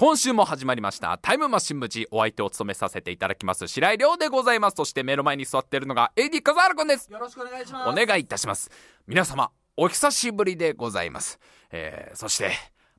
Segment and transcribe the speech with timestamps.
[0.00, 4.74] 今週も始まりましたタイムマシン無事お相手を務めさせていただきます白井亮でございます。
[4.76, 7.10] そして目の前に座っているのが AD 笠原くんです。
[7.10, 7.88] よろしくお願いします。
[7.90, 8.70] お願いいたします。
[9.08, 11.40] 皆様お久しぶりでございます、
[11.72, 12.52] えー、そして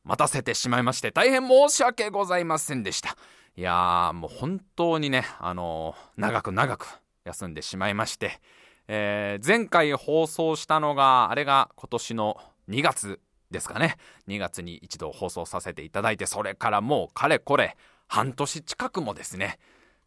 [0.03, 3.15] 待たせてしまいまして大変申し訳ございませんでした。
[3.55, 6.85] いやーもう本当にねあのー長く長く
[7.23, 8.41] 休んでしまいまして、
[8.89, 12.35] えー前回放送したのがあれが今年の
[12.67, 13.97] 2月ですかね。
[14.27, 17.75] 2月に一度放送させていただいてそれからもうかれこれ
[18.07, 19.59] 半年近くもですね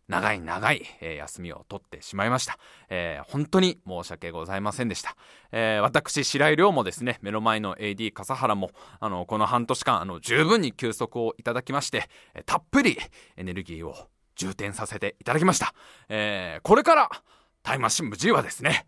[0.09, 2.59] 長い長い、えー休みを取ってしまいました、
[2.91, 5.17] えー本当に申し訳ございませんでした、
[5.53, 8.71] えー私白井亮もですね目の前の AD 笠原も
[9.01, 12.09] あのこの半年間あの十分に休息をいただきまして、
[12.47, 12.99] たっぷり
[13.37, 13.95] エネルギーを
[14.37, 15.73] 充填させていただきました、
[16.09, 17.11] えーこれから
[17.63, 18.87] タイムマシン無事はですね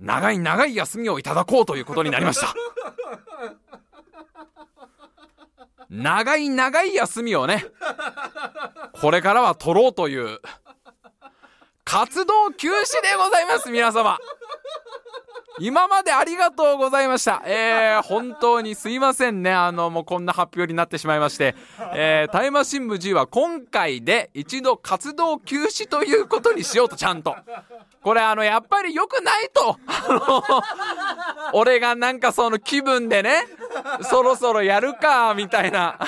[0.00, 2.54] 長い長い休みをいただこうということになりました。
[5.90, 7.64] 長い長い休みをね
[8.92, 10.38] これからは取ろうという
[11.84, 14.18] 活動休止でございます皆様
[15.60, 17.42] 今までありがとうございました。
[17.44, 19.52] えー、本当にすいませんね。
[19.52, 21.54] あの、もうこんな発表になってしまいまして。
[21.94, 27.36] えー、タイマー新聞 G は今回で一度活動休止ということにしようと、ちゃんと。
[28.02, 29.78] これあの、やっぱり良くないと。
[29.86, 30.42] あの、
[31.52, 33.44] 俺がなんかその気分でね、
[34.02, 35.98] そろそろやるか、みたいな。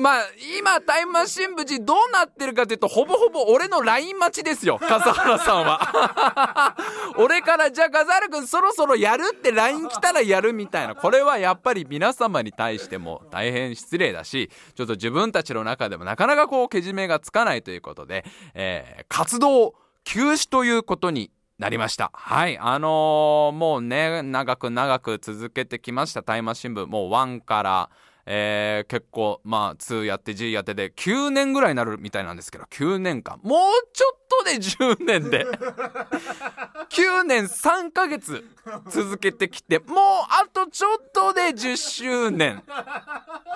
[0.00, 0.22] まあ、
[0.58, 6.74] 今、タイムマシン部時どうなってるかというと、ほぼほぼ俺の LINE 待ちですよ、笠原さんは。
[7.18, 10.94] 俺から、じゃあ笠原くんそろそろやるって LINE 来たらやるみたいな。
[10.94, 18.24] これはやっぱり皆様に対しても大変失礼だし、ちょっと自分たちの中でもなかなかこう、けじめがつかないということで、
[18.54, 19.74] えー、活動
[20.04, 21.30] 休止ということに
[21.60, 22.10] なりました。
[22.14, 22.56] はい。
[22.58, 26.86] あのーもうね、長く長く続けてきました、タイマー新聞。
[26.86, 27.90] もう1から、
[28.24, 33.38] えー結構、まあ、2やって G やってで、9年ぐらいになるみたいなんですけど、9年間。
[33.42, 33.60] もう
[33.92, 35.44] ちょっとで10年で。
[36.88, 38.42] 9年3ヶ月
[38.88, 39.98] 続けてきて、もう
[40.30, 42.62] あとちょっとで10周年。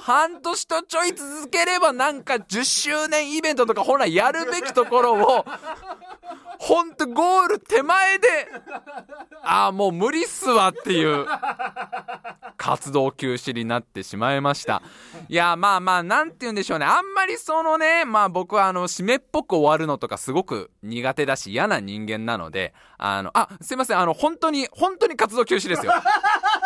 [0.03, 5.47] 半年とちょい続ければなんか10周年イベントとか本来やるべきところを、
[6.65, 8.27] ほんとゴール手前で、
[9.43, 11.27] ああ、もう無理っすわっていう。
[12.57, 14.81] 活動休止になってしまいました。
[15.29, 16.87] いや、まあまあ、なんて言うんでしょうね。
[16.87, 25.93] あんまりそのね、まあ僕はあの、締めっぽく終わるのとかすごく苦手だし嫌な人間なので、あの、あ、すいません、あの、本当に、本当に活動休止ですよ。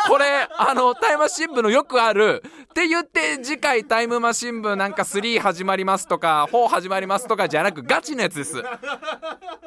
[0.09, 8.63] これ、あの、タイムマシン部のよくある、って言って次回タイムマシン部なんか3始まりますとか、4始まりますとかじゃなくガチのやつです。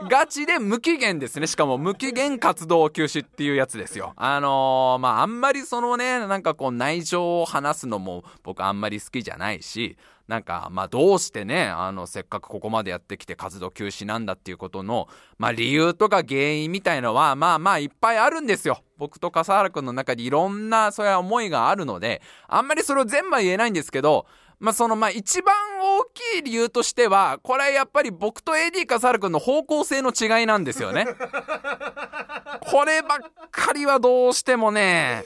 [0.10, 1.48] ガチで無期限ですね。
[1.48, 4.14] しかも無期限活動休止っていうやつですよ。
[4.16, 9.98] あのーまあ、あんまりそのね、なんかこう内情を話すのも僕あんまり好きじゃないし、
[10.28, 18.82] なんか、まあ、どうしてね、あの、せっかくここまでやってきて活動休止なんだっていうことの、まあ、理由とか原因みたいのは、まあまあ、いっぱいあるんですよ。
[18.98, 24.26] 僕と笠原くんの中にいろんな、そういう思いがあるので、あんまりそれを全部は言えないんですけど、
[24.62, 31.08] まあ、その、まあ、一番大きい理由としては、これはやっぱり僕と AD 笠原くんの方向性の違いなんですよね。
[32.70, 33.20] こればっ
[33.50, 35.24] かりはどうしてもね、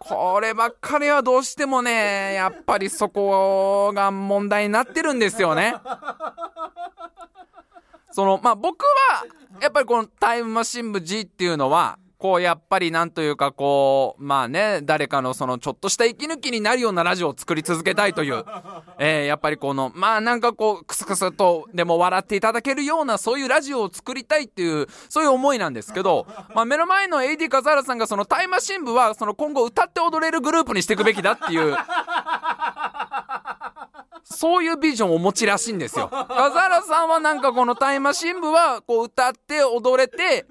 [0.00, 5.74] こればっかりはどうしてもね、やっぱりそこが問題になってるんですよね。
[8.10, 9.26] その、まあ、僕は、
[9.60, 18.44] やっぱりこのタイムマシン部 G っていうのは、こう、やっぱりなんというかこう、まあね、誰かのそのちょっとした息抜きになるようなラジオを作り続けたいという、
[18.98, 31.76] えー、やっぱりこの、まあなんかこう、クスクスとでも笑っていただけるような、そういうラジオを作りたいっていう、そういう思いなんですけど、まあ目の前の AD 笠原さんがそのタイムマシン部は、その今後歌って踊れるグループにしていくべきだっていう、
[34.30, 36.08] そういうビジョンをお持ちらしいんですよ。
[36.08, 40.46] 笠原さんはなんかこのタイムマシン部はこう歌って踊れて、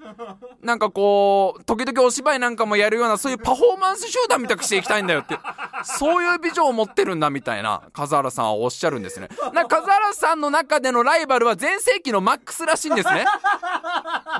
[0.62, 5.38] なんかこう、時々お芝居なんかもやるようなそういうパフォーマンス集団みたくしていきたいんだよって。
[5.84, 9.28] そういうビジョンを持ってるんだみたいな、笠原さんはおっしゃるんですね。
[9.52, 13.24] な笠原さんの中でのライバルは全盛期のマックスらしいんですね。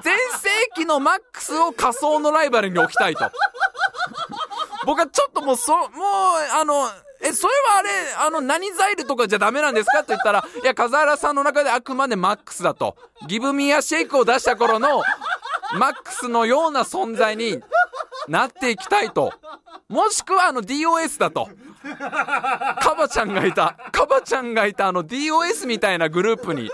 [0.02, 3.30] 全盛期のマックスを仮想のライバルに置きたいと。
[4.84, 5.88] 僕はちょっともうそ、もう、
[6.54, 6.88] あの、
[7.28, 7.90] え、それはあれ、
[8.26, 12.96] あの、何ザイルとかじゃダメなんですかって言ったら、いや、風原さんの中であくまでマックスだと。
[13.26, 15.02] ギブミアシェイクを出した頃の、
[15.78, 17.62] マックスのような存在に
[18.26, 19.32] なっていきたいと。
[19.88, 21.48] もしくはあの DOS だと。
[22.80, 26.70] カバちゃんがいた、カバちゃんがいたあの DOS みたいなグループに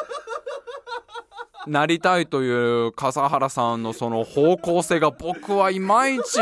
[1.67, 6.41] なりたいという笠原さんのその方向性が僕はいまいち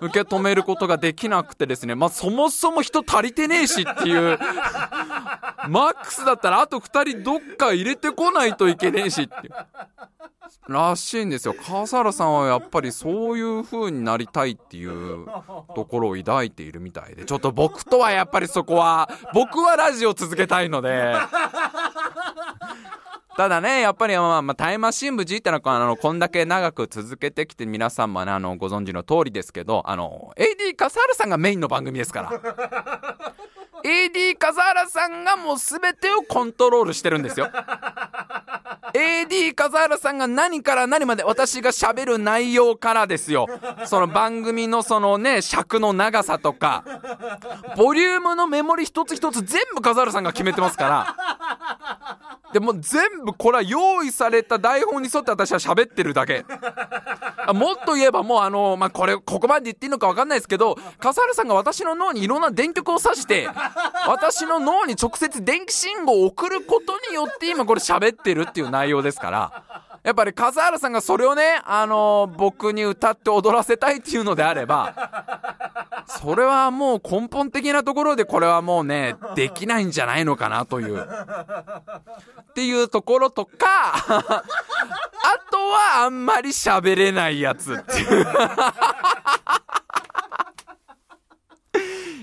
[0.00, 4.38] 受け止めることができなくてですね、まあそもそも人足りてねえしっていう、
[5.68, 9.52] マックスだったらあと2人どっか入れてこないといけねえしっていう。
[10.68, 11.54] らしいんですよ。
[11.54, 15.26] 笠原さんはやっぱりそういう風になりたいっていう
[15.74, 21.14] ところを抱いているみたいで、ちょっと僕とはやっぱりそこは、僕はラジオ続けたいので、
[23.36, 32.30] ただね、やっぱり、まあ、まあ、タイムマシン部 G ってのは、あの、こんだけ長く続けてきて、皆さんもね、あの、ご存知の通りですけど、あの、AD 笠原さんがメインの番組ですから。
[33.84, 37.50] AD 笠原さんがもう全てをコントロールしてるんですよ。
[38.94, 43.46] AD 笠原さんが何から何まで私が喋る内容からですよ。
[43.86, 46.84] その番組のそのね、尺の長さとか、
[47.76, 51.16] ボリュームのメモリ一つ一つ全部笠原さんが決めてますから。
[52.54, 56.44] でも全部これは用意された台本に沿って私は喋ってるだけ。
[57.52, 63.48] もっと言えばもうあの、まあ、これ、ここまで言っていいのか分かんないですけど、笠原さんが私の脳にいろんな電極を刺して、
[64.06, 69.64] 私の脳に直接電気信号を送ることによって今これ喋ってるっていう内容ですから、
[70.04, 74.94] やっぱり笠原さんがそれをね、あの、僕に歌って踊らせたいっていうのであれば、
[76.24, 80.98] それはもう根本的なところでこれはもうね、 できないんじゃないのかなという。
[80.98, 84.42] っていうところとか、 あ
[85.50, 88.26] とはあんまり喋れないやつっていう。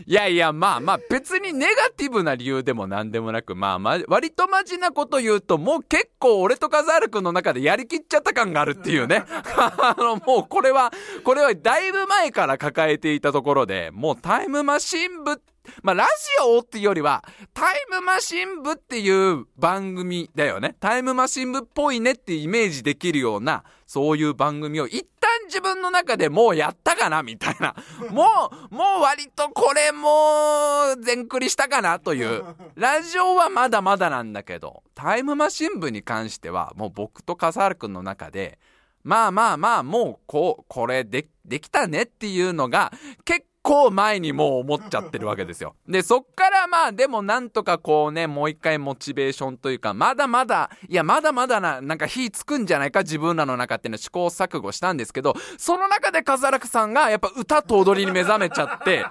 [0.05, 9.23] いやいや、まあまあ、別にネガティブな理由でも何でもなく、まあまあ、割とマジなこと言うと、もう結構俺とカザール君の中でやりきっちゃった感があるっていうね。
[9.27, 10.91] あの、もうこれは、
[11.23, 15.41] これはだいぶ前から抱えていたところで、もうタイムマシン部
[15.83, 16.09] まあ、ラジ
[16.43, 20.75] オっていうよりは、タイムマシン部っていう番組だよね。
[20.79, 25.20] タイムマシン部っぽいねってイメージできるような、そういう番組を一旦
[25.51, 27.75] 自分の中でもうやったかなみたいな。
[28.09, 28.23] も
[28.71, 32.45] う、もう割とこれもう全クリしたかなという。
[32.75, 38.59] ラジオはまだまだなんだけど、タイムマシン部に関しては、もう僕と笠原くんの中で、
[39.03, 42.93] まあまあまあ、もうこう、これで、できたねっていうのが、
[43.25, 45.75] 結構前にもう思っちゃってるわけですよ。
[45.87, 59.05] で、そっからまあでもなんとかこうね、もう一回モチベーションというか、まだまだ、いやまだまだな、なんか火つくんじゃないか自分らの中っていうの試行錯誤したんですけど、その中でカザラクさんがやっぱ歌と踊りに目覚めちゃって、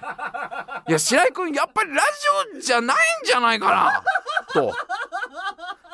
[0.89, 2.03] いや白井くんやっぱりラ
[2.55, 4.03] ジオじゃないんじゃないかな、
[4.53, 4.75] と。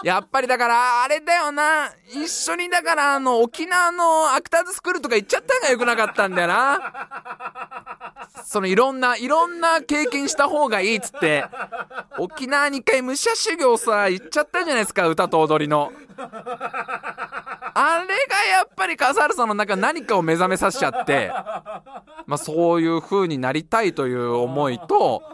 [0.03, 1.91] やっぱりだから、あれだよな。
[2.09, 7.46] 一緒にだから、あの、沖縄のアクターズスクールとか行っちゃったのが良くなかったんだよな。
[8.47, 11.45] そのいろんな、いろんな経験した方がいいっつって、
[12.17, 15.91] 沖縄に一回武者修行さ、行っちゃったじゃないですか、歌と踊りの。
[16.17, 18.13] あれが
[18.57, 21.33] やっぱり笠原さんの中何かを目覚めさせちゃって、
[22.27, 25.25] まあそういう風になりたいという思いと、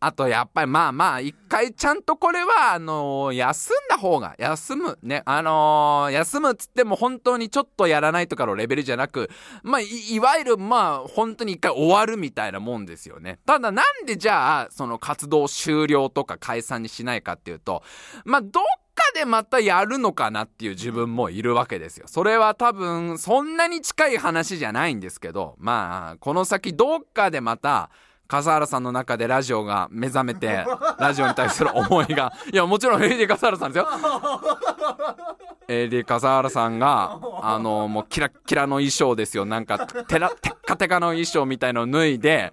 [0.00, 9.28] あとやっぱりまあまあ一回ちゃんとこれはあの、休んだ方が休むねあの、休むっつっても本当にちょっとやらないとかのレベルじゃなく
[9.62, 17.82] まあいわゆるまあ本当に一回終わるみたいなもんですよねただなんでじゃあその活動終了とか解散にしないかっていうと
[18.24, 18.62] まあどっ
[18.94, 22.06] かでまたやるのかなっていう自分もいるわけですよ。
[22.06, 27.90] それは多分そんなに近い話じゃないんですけど、まあ、この先どっかでまた
[28.30, 30.64] 笠原さんの中でラジオが目覚めて、
[30.98, 33.88] ラジオに対する思いが、いや、もちろん AD 笠原さんですよ。
[35.66, 39.44] AD 笠原さんが、あの、もうキラッキラの衣装ですよ。
[39.44, 42.52] なんか、テラ、テッカテカの衣装みたいのを脱いで、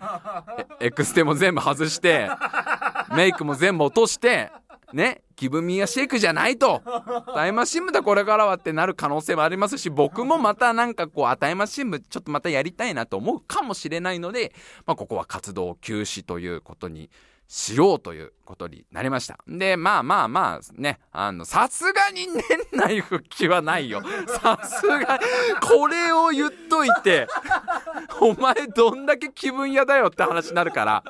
[0.79, 2.29] エクステも全部外して、
[3.15, 4.51] メイクも全部落として、
[4.93, 6.81] ね、気分ミアシェイクじゃないと、
[7.33, 14.53] タイマー新聞だこれからはってなる可能性もありますし、僕もまたなんかこう、タイマー新聞ちょっとまたやりたいなと思うかもしれないので、
[14.85, 17.09] まあ、ここは活動休止ということに
[17.47, 19.39] しようということになりました。
[19.47, 24.01] で、まあまあまあ、ね、あの、さすがに年内復帰はないよ。
[24.27, 25.19] さすが、
[25.61, 27.27] これを言っといて、
[28.19, 31.03] お前どんだけ気分屋だよって話になるから。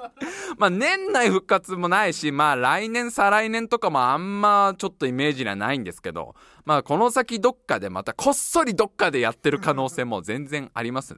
[0.57, 6.35] まあ年内復活もないし、まあ来年再来年とかもあんまちょっとイメージにはないんですけど、
[6.67, 11.15] まあこの先どっかでまたこっそりどっかでやってる可能性も全然あります。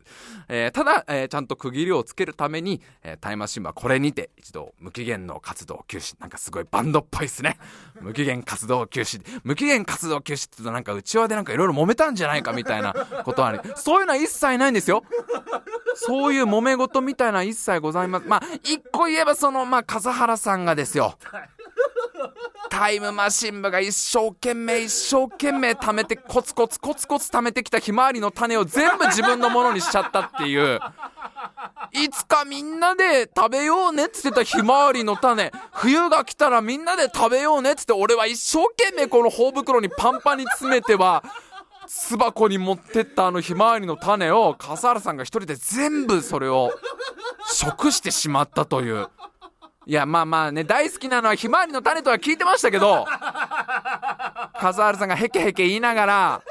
[0.47, 6.15] えー、ただ、えー、ちゃんと区切りをつけるために、えー、タイマーシンはこれにて一度無期限の活動休止。
[6.19, 7.57] なんかすごいバンドっぽいっすね。
[7.99, 9.23] 無期限活動休止。
[9.43, 12.93] 無期限活動休止って言うとなんか内輪でなんかいろいろ揉めたんじゃないかみたいな
[13.25, 13.61] ことはある。
[13.75, 15.03] そういうのは一切ないんですよ。
[15.95, 18.27] そういう揉め事みたいな一切ございます。
[18.27, 21.17] まあ、一個言えばその、まあ、笠原さんがですよ。
[22.69, 30.79] タイムマシン部が一生懸命一生懸命貯めてコツコツコツコツ貯めてきたひまわりの種を全部自分のものにしちゃったっていう。
[31.91, 35.51] いつかみんなで食べようねっつってたひまわりの種。
[35.73, 41.23] 冬が来たらみんなで食べようねっつって俺は一生懸命この頬袋にパンパンに詰めては
[41.87, 46.71] 巣箱に持ってったあのひまわりの種を笠原さんが一人で全部それを
[47.47, 49.07] 食してしまったという。
[49.89, 53.07] いやまあまあね大好きなのはひまわりの種とは聞いてましたけど
[54.61, 56.41] 笠原さんがヘケヘケ言いながら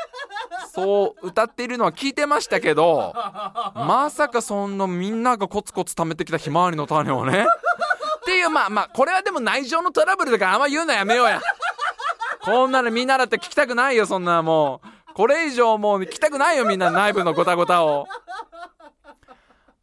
[0.74, 3.14] そう歌っているのは聞いてましたけど
[3.76, 7.46] まさかそんなみんながコツコツ貯めてきたひまわりの種をね。
[7.46, 11.40] っていうまあまあこれはでも内情のトラブルだからあんま言うのやめようや。
[12.42, 15.14] こんなのみんなだって聞きたくないよそんなもう。
[15.14, 18.08] これ以上もう聞きたくないよみんな内部のごたごたを。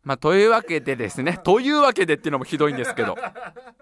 [0.05, 3.17] まあ、というわけでですね、 というわけでっていうのもひどいんですけど、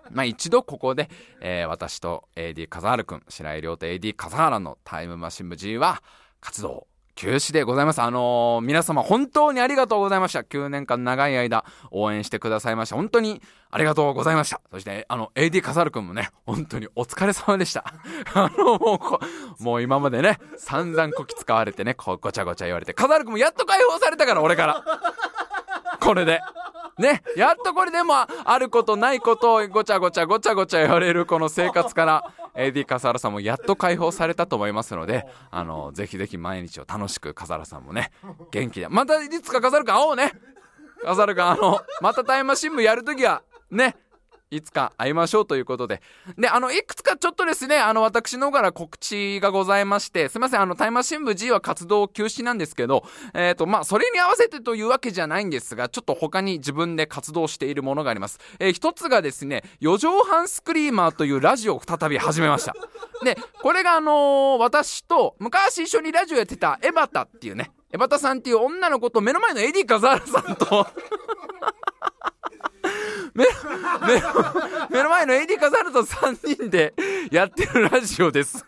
[0.10, 1.10] まあ一度ここで、
[1.42, 6.02] えー、私と AD 笠原くん、白井亮と AD 笠原のタイムマシン部 G は
[6.40, 8.02] 活動休止でございます。
[8.02, 10.40] あのー、皆様本当にありがとうございました。
[10.40, 12.96] 9年間長い間応援してくださいました。
[12.96, 14.62] 本当にありがとうございました。
[14.72, 17.86] そして、あの、AD カサルくんもね、本当にお疲れ様でした。
[18.34, 19.20] あの、もうこ、
[19.60, 24.84] もう今までね、散々こき使われてね、こうごちゃごちゃ言われて、カサルくんもやっと解放されたから、俺から。
[26.04, 26.42] これで。
[26.98, 28.14] ね、やっとこれでも
[28.46, 38.12] あることないことをごちゃごちゃごちゃごちゃ言われるこの生活から AD 笠原さんもやっと解放されたと思いますので、あの、ぜひぜひ毎日を楽しく笠原さんもね、
[38.52, 38.88] 元気で。
[38.90, 40.34] またいつか笠原くん会おうね
[41.04, 43.42] 笠原くん、あの、またタイムマシン部やるときは、
[43.72, 43.96] ね、
[44.56, 46.02] いつか会いましょうということで。
[46.38, 58.40] で、あの、いくつかちょっとですね、あの、私の方から告知がございまして、すいません、あの、タイマー新聞 G は活動休止なんですけど、えっ、ー、と、まあ、それに合わせてというわけじゃないんですが、ちょっと他に自分で活動しているものがあります。
[58.60, 62.76] えー、一つがですね、四畳半スクリーマーというラジオを再び始めました。
[63.24, 70.88] で、これがあのー、私と、昔一緒にラジオやってたエバタっていうね、エバタさんっていう女の子と目の前のエディ・カザールさんと
[73.34, 74.22] 目目
[74.90, 76.94] 目の前のエディ・カザルト3人で
[77.32, 78.66] やってるラジオです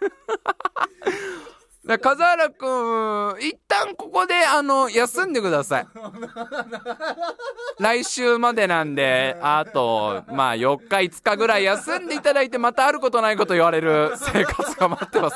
[1.85, 5.87] だ風原くん、一旦ここで、あの、休んでください。
[7.79, 15.35] 来週までなんで、あと、まあ、4日、5日ぐらい休んでいただいて、またあることないこと言われる生活が待ってます。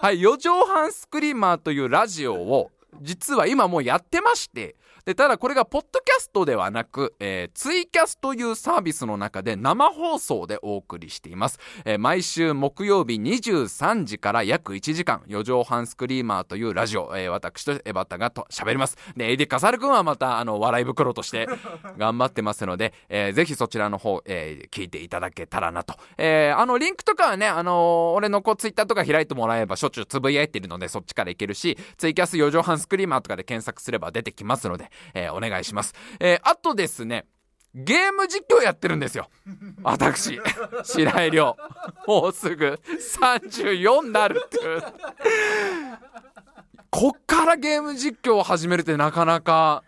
[0.00, 11.58] はい、4畳半スクリーマーというラジオを、実は今もうやってまして、で、ただこれがポッドキャストではなく、えー、ツイキャスというサービスの中で生放送でお送りしています。
[11.84, 18.96] えー、毎週木曜日23時から約1時間、4畳半スクリーマーというラジオ、えー、私とエバタがと喋ります。
[19.16, 21.48] で、エディ・カサル君はまた、あの、笑い袋として
[21.98, 25.94] 頑張ってますので、えー、ぜひそちらの方、えー、聞いていただけたらなと。
[26.18, 35.94] えー、あの、リンクとかはね、あのー、俺のこう、ツイッターとか開いてもらえばしょっちゅうつぶやいてるので、そっちからいけるし、ツイキャス4畳半スクリーマーとかで検索すれば出てきますので、えー、お願いします。
[36.18, 37.26] えー、あとですね、
[37.74, 39.28] ゲーム実況やってるんですよ。
[39.82, 40.40] 私、
[40.82, 41.56] 白井亮。
[42.06, 42.80] もうすぐ
[43.16, 44.82] 34になるっていう。
[46.90, 49.84] こっからゲーム実況を始めるってなかなか、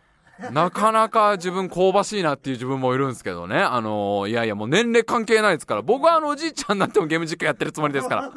[0.52, 3.58] なかなか自分香ばしいなっていう自分もいるんですけどね。
[3.58, 5.82] あのー、いやいやもう年齢関係ないですから。
[5.82, 8.32] 僕はあのおじいちゃんになってもゲーム実況やってるつもりですから。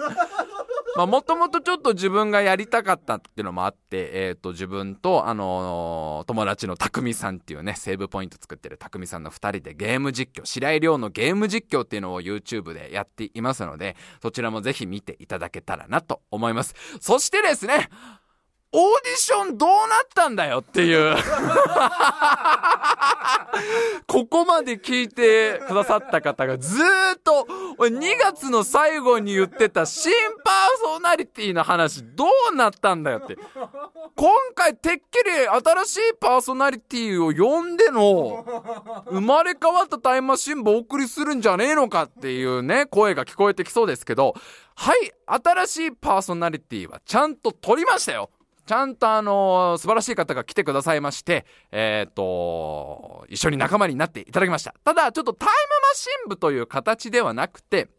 [0.95, 16.73] まあ、もともとちょっと自分がやりたかったっていうのもあって、えっ、ー、と、自分と、あのー、友達の匠さんっていうね、セーブポイント作ってる匠さんの二人でゲーム実況、白井亮のゲーム実況っていうのを YouTube でやっていますので、そちらもぜひ見ていただけたらなと思います。
[17.01, 17.89] そしてですね、
[18.77, 19.79] オーディションどうなっ
[20.13, 21.15] たんだよっていう
[24.05, 27.47] ここまで聞いてくださった方がずーっと、
[27.79, 30.11] 2月の最後に言ってた新
[30.43, 33.37] パーソナリティの話どうなったんだよって。
[34.17, 38.45] 今回てっきり新しいパーソナリティを呼んでの、
[39.09, 44.33] 生まれ変わったタイムマシン部お送りするんじゃねえのかっていうね、声が聞こえてきそうですけど、
[44.75, 48.29] はい、新しいパーソナリティはちゃんと撮りましたよ
[48.65, 54.73] ちゃんとあの、素晴らしい方が来てくださいまして、えっ、ー、と、一緒に仲間になっていただきました。
[54.83, 55.53] ただ、ちょっとタイム
[55.89, 57.89] マシン部という形ではなくて、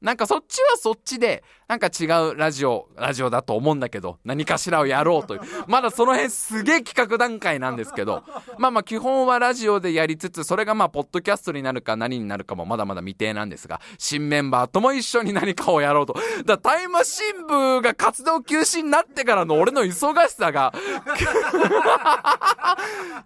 [0.00, 5.40] なんかそっちはそっちで、なんか違うラジオ、ラジオだと思うんだけど、何かしらをやろうという。
[5.66, 8.22] まだその辺すげえ企画段階なんですけど、
[8.58, 16.14] まあまあ基本はラジオでやりつつ、それがまあポッドキャストになるか何になるかもまだまだ未定なんですが、新メンバーとも一緒に何かをやろうと。
[16.46, 20.72] だタイムマシン部が活動休止になってからの俺の忙しさが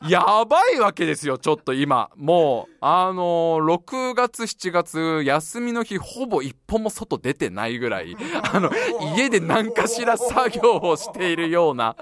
[0.09, 2.11] やばいわけですよ、ちょっと今。
[2.17, 8.17] もう、あのー、6月7月、休みの日ほぼ一歩も外出てないぐらい、
[8.53, 8.71] あの、
[9.17, 11.97] 家で何かしら作業をしているような、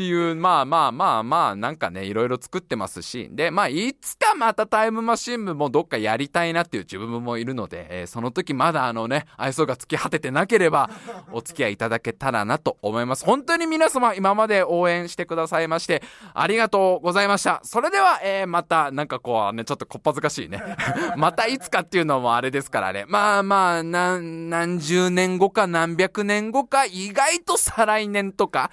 [0.00, 10.88] っていう、まあまあまあまあ、なんかね、いろいろ作ってますし、で、まあ、いつかまたタイムマシン部もどっかやりたいなっていう自分もいるので、えー、その時まだあのね、愛想が尽き果ててなければ、
[11.32, 13.26] お付き合いいただけたらなと思います。
[13.26, 16.02] 本当に皆様、今まで応援してくださいまして、
[16.32, 17.60] ありがとうございました。
[17.62, 20.62] それでは、えー、また、なんかこうね、ちょっとこっぱずかしいね。
[21.18, 23.04] またいつかっていうのもあれですからね。
[23.06, 28.70] まあまあ、何、何十年後か何百年後か、意外と再来年とか、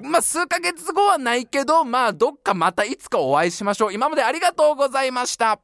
[0.00, 3.94] まあ数ヶ月後はないけど、まあ、どっかまたいつかお会いしましょう。
[3.94, 5.58] 今までありがとうございました。